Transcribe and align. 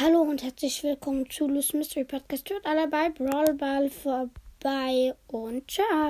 Hallo 0.00 0.22
und 0.22 0.44
herzlich 0.44 0.84
willkommen 0.84 1.28
zu 1.28 1.48
Lust 1.48 1.74
Mystery 1.74 2.04
Podcast. 2.04 2.48
Hört 2.50 2.64
alle 2.64 2.86
bei 2.86 3.10
Brawl 3.10 3.52
Ball 3.54 3.90
vorbei 3.90 5.12
und 5.26 5.68
ciao. 5.68 6.06